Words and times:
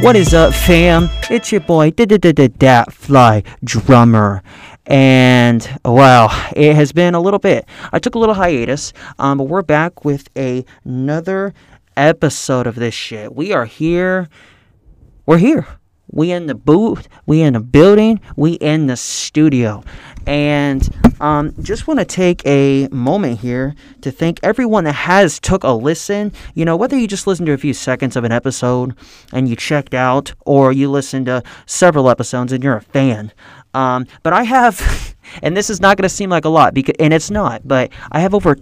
What 0.00 0.14
is 0.14 0.34
up, 0.34 0.52
fam? 0.52 1.08
It's 1.30 1.50
your 1.50 1.62
boy, 1.62 1.90
da 1.90 2.04
da 2.04 2.18
da 2.18 2.30
da, 2.30 2.48
dat 2.48 2.92
Fly 2.92 3.42
Drummer. 3.64 4.42
And 4.84 5.66
wow, 5.86 6.28
it 6.54 6.76
has 6.76 6.92
been 6.92 7.14
a 7.14 7.20
little 7.20 7.38
bit. 7.38 7.64
I 7.92 7.98
took 7.98 8.14
a 8.14 8.18
little 8.18 8.34
hiatus, 8.34 8.92
um, 9.18 9.38
but 9.38 9.44
we're 9.44 9.62
back 9.62 10.04
with 10.04 10.28
a, 10.36 10.66
another 10.84 11.54
episode 11.96 12.66
of 12.66 12.74
this 12.74 12.92
shit. 12.92 13.34
We 13.34 13.54
are 13.54 13.64
here. 13.64 14.28
We're 15.24 15.38
here. 15.38 15.66
We 16.10 16.30
in 16.30 16.46
the 16.46 16.54
booth. 16.54 17.08
We 17.26 17.42
in 17.42 17.54
the 17.54 17.60
building. 17.60 18.20
We 18.36 18.52
in 18.52 18.86
the 18.86 18.96
studio. 18.96 19.82
And 20.26 20.88
um, 21.20 21.54
just 21.62 21.86
want 21.86 22.00
to 22.00 22.04
take 22.04 22.44
a 22.46 22.88
moment 22.88 23.40
here 23.40 23.74
to 24.00 24.10
thank 24.10 24.40
everyone 24.42 24.84
that 24.84 24.94
has 24.94 25.38
took 25.38 25.64
a 25.64 25.70
listen. 25.70 26.32
You 26.54 26.64
know, 26.64 26.76
whether 26.76 26.98
you 26.98 27.06
just 27.06 27.26
listened 27.26 27.46
to 27.46 27.52
a 27.52 27.58
few 27.58 27.74
seconds 27.74 28.16
of 28.16 28.24
an 28.24 28.32
episode 28.32 28.94
and 29.32 29.48
you 29.48 29.56
checked 29.56 29.94
out, 29.94 30.32
or 30.44 30.72
you 30.72 30.90
listened 30.90 31.26
to 31.26 31.42
several 31.66 32.10
episodes 32.10 32.52
and 32.52 32.62
you're 32.62 32.76
a 32.76 32.82
fan. 32.82 33.32
Um, 33.74 34.06
but 34.22 34.32
I 34.32 34.42
have, 34.44 35.16
and 35.42 35.56
this 35.56 35.70
is 35.70 35.80
not 35.80 35.96
going 35.96 36.08
to 36.08 36.14
seem 36.14 36.30
like 36.30 36.44
a 36.44 36.50
lot, 36.50 36.74
because, 36.74 36.94
and 36.98 37.12
it's 37.12 37.30
not, 37.30 37.66
but 37.66 37.92
I 38.10 38.20
have 38.20 38.34
over 38.34 38.56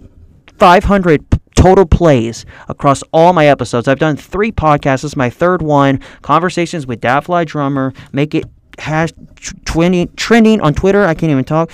500 0.57 1.34
total 1.65 1.85
plays 1.87 2.45
across 2.69 3.01
all 3.11 3.33
my 3.33 3.47
episodes. 3.47 3.87
I've 3.87 3.97
done 3.97 4.15
three 4.15 4.51
podcasts. 4.51 5.01
This 5.01 5.05
is 5.05 5.15
my 5.15 5.31
third 5.31 5.63
one. 5.63 5.99
Conversations 6.21 6.85
with 6.85 7.01
Fly 7.01 7.43
Drummer. 7.43 7.91
Make 8.11 8.35
it 8.35 8.45
trending 8.77 10.13
trending 10.15 10.61
on 10.61 10.75
Twitter. 10.75 11.05
I 11.05 11.15
can't 11.15 11.31
even 11.31 11.43
talk. 11.43 11.71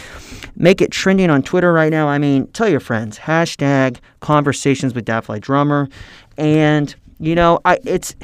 Make 0.56 0.80
it 0.82 0.92
trending 0.92 1.30
on 1.30 1.44
Twitter 1.44 1.74
right 1.74 1.92
now. 1.92 2.08
I 2.08 2.20
mean, 2.20 2.48
tell 2.54 2.70
your 2.70 2.80
friends. 2.80 3.20
Hashtag 3.20 3.98
conversations 4.22 4.94
with 4.94 5.08
Fly 5.08 5.40
Drummer. 5.40 5.90
And 6.38 6.96
you 7.20 7.36
know, 7.36 7.60
I 7.66 7.78
it's 7.84 8.16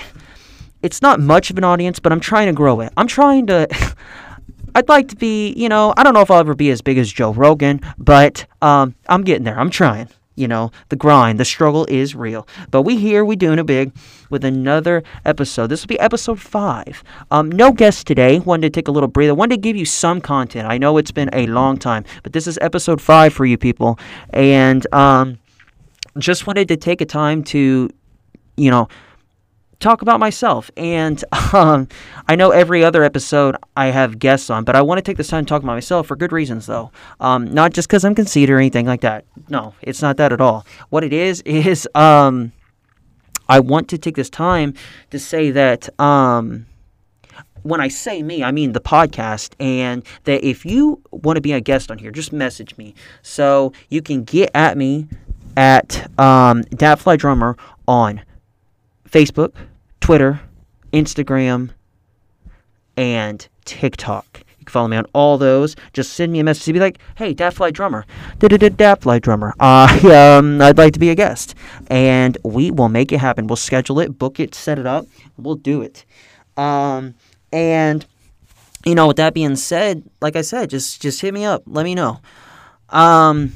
it's 0.82 1.02
not 1.02 1.20
much 1.20 1.50
of 1.52 1.58
an 1.58 1.66
audience, 1.66 2.00
but 2.00 2.14
I'm 2.14 2.22
trying 2.22 2.48
to 2.48 2.54
grow 2.54 2.80
it. 2.80 2.94
I'm 2.96 3.08
trying 3.08 3.46
to. 3.48 3.68
I'd 4.76 4.88
like 4.88 5.10
to 5.10 5.16
be, 5.16 5.54
you 5.54 5.70
know, 5.70 5.94
I 5.98 6.04
don't 6.04 6.14
know 6.14 6.22
if 6.22 6.30
I'll 6.30 6.40
ever 6.40 6.54
be 6.54 6.70
as 6.70 6.82
big 6.82 7.00
as 7.00 7.12
Joe 7.12 7.34
Rogan, 7.34 7.82
but 7.98 8.46
um, 8.62 8.94
I'm 9.10 9.24
getting 9.24 9.44
there. 9.44 9.60
I'm 9.60 9.72
trying 9.72 10.08
you 10.38 10.48
know, 10.48 10.72
the 10.90 10.96
grind, 10.96 11.40
the 11.40 11.46
struggle 11.46 11.86
is 11.90 12.16
real. 12.16 12.48
But 12.72 12.84
we 12.84 12.98
here, 12.98 13.26
we 13.26 13.36
doing 13.36 13.60
it 13.60 13.66
big 13.66 13.92
with 14.30 14.46
another 14.46 15.04
episode. 15.26 15.68
This 15.68 15.82
will 15.82 15.88
be 15.88 16.00
episode 16.00 16.40
five. 16.40 17.04
Um, 17.32 17.52
no 17.52 17.72
guest 17.72 18.08
today. 18.08 18.40
Wanted 18.40 18.72
to 18.74 18.78
take 18.78 18.88
a 18.88 18.92
little 18.92 19.10
breather. 19.10 19.34
Wanted 19.34 19.56
to 19.56 19.62
give 19.62 19.76
you 19.76 19.86
some 19.86 20.22
content. 20.22 20.68
I 20.70 20.78
know 20.78 20.98
it's 20.98 21.12
been 21.12 21.30
a 21.34 21.48
long 21.48 21.78
time, 21.78 22.06
but 22.24 22.34
this 22.34 22.48
is 22.48 22.58
episode 22.62 23.02
five 23.02 23.34
for 23.34 23.46
you 23.46 23.58
people, 23.58 24.00
and 24.30 24.86
um, 24.94 25.40
just 26.20 26.46
wanted 26.48 26.68
to 26.68 26.78
take 26.78 27.02
a 27.02 27.06
time 27.06 27.44
to, 27.46 27.90
you 28.56 28.72
know, 28.72 28.88
talk 29.80 30.02
about 30.02 30.20
myself. 30.20 30.72
And 30.78 31.24
um, 31.54 31.88
I 32.28 32.36
know 32.36 32.52
every 32.52 32.84
other 32.84 33.04
episode 33.04 33.56
I 33.76 33.88
have 33.88 34.20
guests 34.20 34.50
on, 34.50 34.64
but 34.64 34.76
I 34.76 34.82
want 34.82 34.98
to 34.98 35.02
take 35.02 35.18
this 35.18 35.28
time 35.28 35.46
to 35.46 35.50
talk 35.50 35.64
about 35.64 35.74
myself 35.74 36.08
for 36.08 36.16
good 36.16 36.32
reasons, 36.32 36.66
though. 36.66 36.92
Um, 37.20 37.46
not 37.46 37.74
just 37.74 37.88
because 37.88 38.04
I'm 38.06 38.16
conceited 38.16 38.54
or 38.54 38.58
anything 38.58 38.86
like 38.86 39.02
that. 39.02 39.26
No, 39.50 39.74
it's 39.82 40.02
not 40.02 40.18
that 40.18 40.32
at 40.32 40.42
all. 40.42 40.66
What 40.90 41.04
it 41.04 41.14
is, 41.14 41.42
is 41.46 41.88
um, 41.96 42.52
I 43.50 43.60
want 43.60 43.90
to 43.90 43.98
take 43.98 44.16
this 44.16 44.30
time 44.30 44.74
to 45.12 45.20
say 45.20 45.52
that. 45.52 45.90
Um, 46.00 46.68
when 47.64 47.82
I 47.82 47.90
say 47.90 48.24
me, 48.24 48.46
I 48.46 48.52
mean 48.52 48.72
the 48.72 48.80
podcast, 48.80 49.54
and 49.60 50.06
that 50.24 50.46
if 50.48 50.66
you 50.66 51.02
want 51.12 51.36
to 51.36 51.42
be 51.42 51.52
a 51.52 51.60
guest 51.60 51.92
on 51.92 51.98
here, 51.98 52.12
just 52.12 52.32
message 52.32 52.78
me. 52.78 52.94
So 53.24 53.74
you 53.90 54.02
can 54.02 54.24
get 54.24 54.52
at 54.54 54.78
me 54.78 55.08
at 55.58 56.08
um, 56.18 56.64
Drummer 57.18 57.58
on 57.86 58.22
Facebook, 59.10 59.54
Twitter, 60.00 60.42
Instagram, 60.94 61.72
and 62.96 63.48
TikTok. 63.66 64.44
You 64.60 64.66
can 64.66 64.72
follow 64.72 64.88
me 64.88 64.98
on 64.98 65.06
all 65.14 65.38
those. 65.38 65.76
Just 65.94 66.14
send 66.14 66.32
me 66.32 66.40
a 66.40 66.44
message 66.44 66.66
be 66.74 66.80
like, 66.80 67.00
"Hey, 67.16 67.34
Fly 67.34 67.72
Drummer, 67.72 68.06
Fly 68.40 69.20
Drummer, 69.20 69.54
uh, 69.60 70.38
um, 70.40 70.62
I'd 70.62 70.78
like 70.78 70.94
to 70.94 71.00
be 71.00 71.10
a 71.10 71.16
guest," 71.16 71.56
and 71.88 72.38
we 72.44 72.72
will 72.72 72.90
make 72.90 73.12
it 73.12 73.20
happen. 73.20 73.48
We'll 73.48 73.56
schedule 73.56 74.00
it, 74.00 74.18
book 74.18 74.40
it, 74.40 74.56
set 74.56 74.80
it 74.80 74.86
up. 74.86 75.06
We'll 75.38 75.56
do 75.56 75.82
it. 75.82 76.06
Um, 76.58 77.16
and 77.52 78.06
you 78.86 78.96
know, 78.96 79.08
with 79.08 79.18
that 79.18 79.34
being 79.34 79.56
said, 79.56 80.04
like 80.22 80.36
I 80.36 80.42
said, 80.42 80.70
just 80.70 81.02
just 81.02 81.22
hit 81.22 81.34
me 81.34 81.46
up. 81.46 81.64
Let 81.66 81.84
me 81.84 81.96
know. 81.96 82.20
Um, 82.90 83.54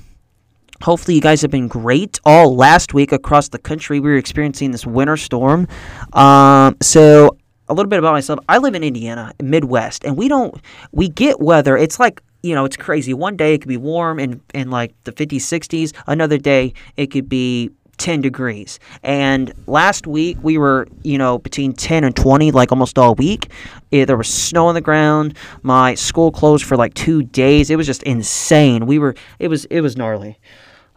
Hopefully, 0.84 1.16
you 1.16 1.22
guys 1.22 1.42
have 1.42 1.52
been 1.52 1.68
great. 1.68 2.19
All 2.25 2.56
last 2.56 2.94
week 2.94 3.12
across 3.12 3.50
the 3.50 3.59
country, 3.59 4.00
we 4.00 4.09
were 4.09 4.18
experiencing 4.18 4.72
this 4.72 4.86
winter 4.86 5.18
storm. 5.18 5.68
Um, 6.14 6.78
so, 6.81 7.38
a 7.69 7.74
little 7.74 7.90
bit 7.90 8.00
about 8.00 8.14
myself. 8.14 8.40
I 8.50 8.58
live 8.58 8.75
in 8.75 8.84
Indiana, 8.84 9.34
Midwest, 9.41 10.03
and 10.03 10.18
we 10.18 10.28
don't 10.28 10.56
we 10.91 11.08
get 11.08 11.40
weather. 11.40 11.78
It's 11.78 12.00
like 12.00 12.22
you 12.44 12.56
know, 12.56 12.66
it's 12.66 12.78
crazy. 12.78 13.14
One 13.14 13.38
day 13.38 13.53
it 13.53 13.59
could 13.59 13.68
be 13.70 13.78
warm 13.78 14.20
and 14.20 14.41
in 14.53 14.72
like 14.72 14.94
the 15.03 15.12
50s, 15.12 15.41
60s. 15.41 15.94
Another 16.08 16.38
day 16.38 16.74
it 16.97 17.08
could 17.08 17.30
be 17.30 17.70
10 17.97 18.22
degrees. 18.22 18.80
And 19.03 19.53
last 19.68 20.08
week 20.08 20.38
we 20.41 20.58
were, 20.58 20.88
you 21.03 21.20
know, 21.20 21.38
between 21.38 21.74
10 21.74 22.03
and 22.03 22.16
20 22.16 22.52
like 22.52 22.72
almost 22.72 22.97
all 22.97 23.14
week. 23.16 23.52
It, 23.91 24.08
there 24.08 24.18
was 24.18 24.28
snow 24.28 24.68
on 24.68 24.75
the 24.75 24.81
ground. 24.81 25.38
My 25.62 25.94
school 25.94 26.31
closed 26.31 26.66
for 26.66 26.75
like 26.75 26.96
2 26.96 27.24
days. 27.24 27.70
It 27.70 27.75
was 27.75 27.86
just 27.86 28.02
insane. 28.03 28.88
We 28.88 28.97
were 28.97 29.16
it 29.38 29.50
was 29.50 29.66
it 29.66 29.81
was 29.81 29.96
gnarly. 29.96 30.40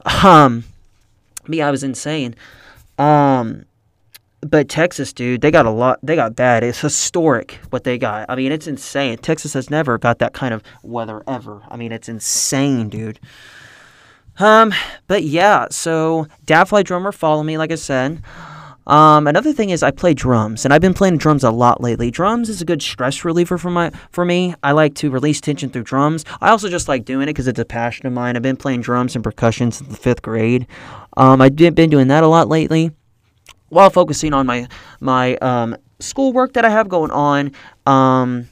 Um, 0.05 0.65
me, 1.47 1.63
I 1.63 1.71
was 1.71 1.83
insane. 1.83 2.35
Um, 2.99 3.65
but 4.41 4.69
Texas, 4.69 5.13
dude, 5.13 5.41
they 5.41 5.51
got 5.51 5.67
a 5.67 5.71
lot. 5.71 5.99
They 6.03 6.17
got 6.17 6.37
bad. 6.37 6.63
It's 6.63 6.81
historic 6.81 7.59
what 7.71 7.85
they 7.85 7.99
got. 7.99 8.27
I 8.29 8.37
mean, 8.37 8.53
it's 8.53 8.67
insane. 8.67 9.19
Texas 9.19 9.55
has 9.55 9.71
never 9.71 9.97
got 9.99 10.19
that 10.19 10.35
kind 10.35 10.53
of 10.53 10.63
weather 10.83 11.23
ever. 11.27 11.63
I 11.69 11.77
mean, 11.77 11.93
it's 11.93 12.09
insane, 12.09 12.89
dude. 12.89 13.19
Um, 14.39 14.75
but 15.07 15.23
yeah. 15.23 15.69
So, 15.71 16.27
Dadfly 16.45 16.85
drummer, 16.85 17.13
follow 17.13 17.43
me. 17.43 17.57
Like 17.57 17.73
I 17.73 17.77
said. 17.77 18.23
Um, 18.87 19.27
another 19.27 19.53
thing 19.53 19.71
is 19.71 19.83
I 19.83 19.91
play 19.91 20.15
drums, 20.15 20.65
and 20.65 20.75
I've 20.75 20.81
been 20.81 20.95
playing 20.95 21.19
drums 21.19 21.43
a 21.43 21.51
lot 21.51 21.81
lately. 21.81 22.11
Drums 22.11 22.49
is 22.49 22.61
a 22.61 22.65
good 22.65 22.83
stress 22.83 23.25
reliever 23.25 23.57
for 23.57 23.71
my 23.71 23.91
for 24.11 24.25
me. 24.25 24.55
I 24.63 24.73
like 24.73 24.95
to 24.97 25.11
release 25.11 25.41
tension 25.41 25.71
through 25.71 25.85
drums. 25.85 26.25
I 26.41 26.51
also 26.51 26.69
just 26.69 26.89
like 26.89 27.05
doing 27.05 27.25
it 27.25 27.33
because 27.33 27.49
it's 27.49 27.59
a 27.59 27.65
passion 27.65 28.07
of 28.07 28.13
mine. 28.13 28.37
I've 28.37 28.43
been 28.43 28.57
playing 28.57 28.83
drums 28.83 29.15
and 29.15 29.25
percussion 29.25 29.73
since 29.73 29.89
the 29.89 29.97
fifth 29.97 30.23
grade. 30.23 30.67
Um, 31.17 31.41
I've 31.41 31.57
been 31.57 31.91
doing 31.91 32.09
that 32.09 32.23
a 32.23 32.29
lot 32.29 32.49
lately, 32.49 32.91
while 33.69 33.91
focusing 33.91 34.35
on 34.35 34.47
my 34.47 34.69
my 35.01 35.37
um, 35.37 35.77
schoolwork 35.99 36.53
that 36.55 36.65
I 36.65 36.71
have 36.71 36.89
going 36.89 37.11
on. 37.11 37.53
Um, 37.87 38.49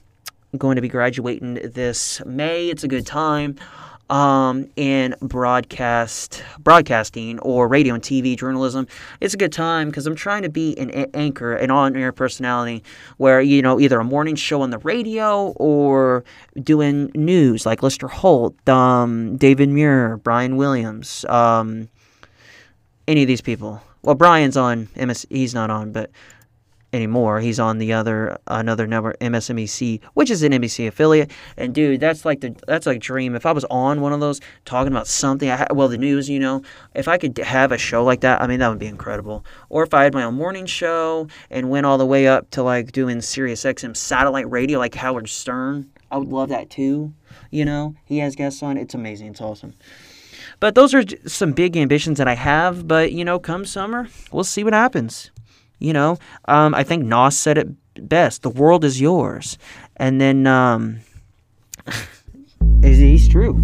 I'm 0.53 0.59
going 0.59 0.76
to 0.76 0.82
be 0.82 0.88
graduating 0.88 1.54
this 1.54 2.22
May. 2.26 2.69
It's 2.69 2.84
a 2.84 2.88
good 2.88 3.06
time 3.06 3.56
um, 4.11 4.69
in 4.77 5.15
broadcast 5.21 6.43
broadcasting 6.59 7.39
or 7.41 7.69
radio 7.69 7.95
and 7.95 8.03
TV 8.03 8.37
journalism. 8.37 8.87
It's 9.21 9.35
a 9.35 9.37
good 9.37 9.53
time 9.53 9.89
because 9.89 10.07
I'm 10.07 10.15
trying 10.15 10.43
to 10.43 10.49
be 10.49 10.77
an 10.79 10.91
a- 10.91 11.17
anchor, 11.17 11.55
an 11.55 11.71
on-air 11.71 12.13
personality, 12.13 12.83
where 13.17 13.41
you 13.41 13.63
know 13.63 13.81
either 13.81 13.99
a 14.01 14.05
morning 14.05 14.37
show 14.37 14.63
on 14.63 14.71
the 14.71 14.79
radio 14.79 15.49
or 15.57 16.25
doing 16.63 17.11
news 17.15 17.65
like 17.65 17.83
Lester 17.83 18.09
Holt, 18.09 18.69
um, 18.69 19.37
David 19.37 19.69
Muir, 19.69 20.19
Brian 20.19 20.57
Williams, 20.57 21.25
um, 21.29 21.89
any 23.09 23.23
of 23.23 23.29
these 23.29 23.41
people. 23.41 23.83
Well, 24.03 24.17
Brian's 24.17 24.57
on 24.57 24.89
MS. 24.97 25.27
He's 25.31 25.55
not 25.55 25.71
on, 25.71 25.93
but 25.93 26.11
anymore. 26.92 27.41
He's 27.41 27.58
on 27.58 27.78
the 27.78 27.92
other 27.92 28.38
another 28.47 28.86
network, 28.86 29.19
MSNBC, 29.20 30.00
which 30.15 30.30
is 30.30 30.42
an 30.42 30.53
NBC 30.53 30.86
affiliate. 30.86 31.30
And 31.56 31.74
dude, 31.74 32.00
that's 32.00 32.24
like 32.24 32.41
the 32.41 32.54
that's 32.66 32.86
like 32.86 32.97
a 32.97 33.00
dream. 33.00 33.34
If 33.34 33.47
I 33.47 33.53
was 33.53 33.65
on 33.65 34.00
one 34.00 34.12
of 34.12 34.21
those 34.21 34.41
talking 34.65 34.92
about 34.92 35.06
something, 35.06 35.48
I 35.48 35.56
ha- 35.56 35.66
well 35.72 35.89
the 35.89 35.98
news, 35.98 36.28
you 36.28 36.39
know, 36.39 36.62
if 36.94 37.09
I 37.09 37.18
could 37.18 37.39
have 37.39 37.72
a 37.72 37.78
show 37.78 38.04
like 38.04 38.21
that, 38.21 38.42
I 38.42 38.47
mean 38.47 38.60
that 38.60 38.68
would 38.68 38.78
be 38.78 38.86
incredible. 38.86 39.44
Or 39.68 39.83
if 39.83 39.94
I 39.94 40.04
had 40.04 40.15
my 40.15 40.24
own 40.24 40.34
morning 40.34 40.66
show 40.66 41.28
and 41.50 41.71
went 41.71 41.86
all 41.86 41.98
the 41.98 42.06
way 42.06 42.27
up 42.27 42.50
to 42.50 42.62
like 42.62 42.92
doing 42.92 43.21
Sirius 43.21 43.65
XM 43.65 43.97
satellite 43.97 44.50
radio 44.50 44.78
like 44.78 44.95
Howard 44.95 45.28
Stern, 45.28 45.91
I 46.10 46.18
would 46.18 46.28
love 46.28 46.50
that 46.50 46.71
too. 46.71 47.15
You 47.50 47.65
know, 47.65 47.95
he 48.04 48.18
has 48.18 48.36
guests 48.36 48.62
on. 48.62 48.77
It's 48.77 48.95
amazing. 48.95 49.28
It's 49.28 49.41
awesome. 49.41 49.74
But 50.60 50.74
those 50.74 50.95
are 50.95 51.03
some 51.27 51.53
big 51.53 51.77
ambitions 51.77 52.18
that 52.18 52.28
I 52.28 52.34
have. 52.34 52.86
But 52.86 53.12
you 53.12 53.24
know, 53.24 53.38
come 53.38 53.65
summer, 53.65 54.09
we'll 54.30 54.45
see 54.45 54.62
what 54.62 54.74
happens. 54.74 55.30
You 55.83 55.93
know, 55.93 56.17
um, 56.47 56.77
I 56.77 56.84
think 56.84 57.05
Nas 57.05 57.37
said 57.37 57.59
it 57.59 57.69
best: 58.09 58.43
"The 58.43 58.51
world 58.51 58.84
is 58.84 59.01
yours," 59.01 59.59
and 59.97 60.21
then 60.21 60.47
um, 60.47 61.01
he's 62.83 63.29
true. 63.29 63.59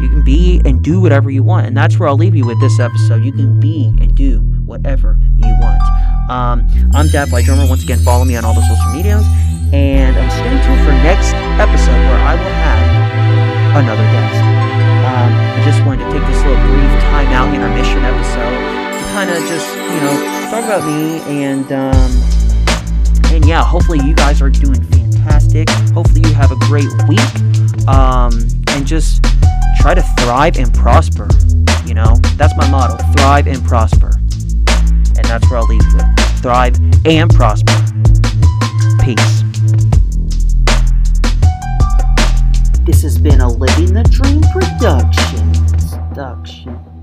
You 0.00 0.08
can 0.10 0.24
be 0.24 0.60
and 0.64 0.82
do 0.82 1.00
whatever 1.00 1.30
you 1.30 1.44
want, 1.44 1.66
and 1.68 1.76
that's 1.76 2.00
where 2.00 2.08
I'll 2.08 2.16
leave 2.18 2.34
you 2.34 2.44
with 2.44 2.60
this 2.60 2.80
episode. 2.80 3.22
You 3.22 3.30
can 3.30 3.60
be 3.60 3.94
and 4.00 4.12
do 4.16 4.40
whatever 4.66 5.16
you 5.36 5.54
want. 5.62 5.80
Um, 6.28 6.66
I'm 6.94 7.06
Dad 7.06 7.28
Fly 7.28 7.42
Drummer. 7.42 7.68
Once 7.68 7.84
again, 7.84 8.00
follow 8.00 8.24
me 8.24 8.34
on 8.34 8.44
all 8.44 8.54
the 8.54 8.66
social 8.66 8.90
medias, 8.92 9.24
and 9.72 10.18
I'm 10.18 10.30
stay 10.30 10.50
tuned 10.66 10.82
for 10.82 10.92
next 11.06 11.30
episode 11.62 12.02
where 12.10 12.18
I 12.26 12.34
will 12.34 12.56
have 12.58 13.84
another 13.84 14.02
guest. 14.02 14.34
Um, 15.06 15.30
I 15.30 15.62
just 15.64 15.78
wanted 15.86 16.06
to 16.06 16.10
take 16.10 16.26
this 16.26 16.42
little 16.42 16.58
brief 16.66 16.90
time 17.06 17.30
out 17.30 17.54
intermission 17.54 18.02
episode 18.02 18.63
kind 19.14 19.30
of 19.30 19.38
just, 19.46 19.68
you 19.76 20.00
know, 20.00 20.48
talk 20.50 20.64
about 20.64 20.84
me 20.84 21.20
and 21.32 21.70
um, 21.70 21.94
and 23.32 23.46
yeah, 23.46 23.62
hopefully 23.62 24.00
you 24.04 24.12
guys 24.12 24.42
are 24.42 24.50
doing 24.50 24.82
fantastic. 24.86 25.70
Hopefully 25.94 26.22
you 26.22 26.34
have 26.34 26.50
a 26.50 26.56
great 26.66 26.88
week. 27.06 27.86
Um, 27.86 28.32
and 28.70 28.84
just 28.84 29.22
try 29.78 29.94
to 29.94 30.02
thrive 30.18 30.56
and 30.56 30.74
prosper. 30.74 31.28
You 31.86 31.94
know, 31.94 32.16
that's 32.36 32.56
my 32.56 32.68
motto 32.68 32.96
thrive 33.12 33.46
and 33.46 33.64
prosper. 33.64 34.10
And 34.16 35.24
that's 35.26 35.48
where 35.48 35.60
I'll 35.60 35.66
leave 35.68 35.80
it. 35.84 36.20
Thrive 36.42 36.74
and 37.06 37.32
prosper. 37.32 37.72
Peace. 39.00 39.44
This 42.84 43.02
has 43.02 43.16
been 43.16 43.40
a 43.40 43.48
Living 43.48 43.94
the 43.94 44.02
Dream 44.10 44.42
production. 44.52 45.52
Production. 46.08 46.93